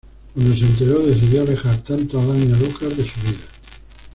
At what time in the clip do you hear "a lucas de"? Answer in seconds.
2.51-3.07